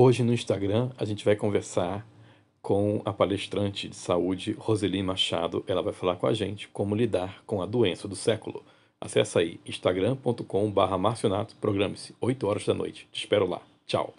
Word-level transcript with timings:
Hoje 0.00 0.22
no 0.22 0.32
Instagram 0.32 0.90
a 0.96 1.04
gente 1.04 1.24
vai 1.24 1.34
conversar 1.34 2.06
com 2.62 3.02
a 3.04 3.12
palestrante 3.12 3.88
de 3.88 3.96
saúde 3.96 4.52
Roseli 4.56 5.02
Machado. 5.02 5.64
Ela 5.66 5.82
vai 5.82 5.92
falar 5.92 6.14
com 6.14 6.28
a 6.28 6.32
gente 6.32 6.68
como 6.68 6.94
lidar 6.94 7.42
com 7.44 7.60
a 7.60 7.66
doença 7.66 8.06
do 8.06 8.14
século. 8.14 8.64
Acesse 9.00 9.36
aí 9.36 9.60
instagram.com/marcionato, 9.66 11.56
programe-se, 11.56 12.14
8 12.20 12.46
horas 12.46 12.64
da 12.64 12.74
noite. 12.74 13.08
Te 13.10 13.24
espero 13.24 13.48
lá. 13.48 13.60
Tchau. 13.88 14.14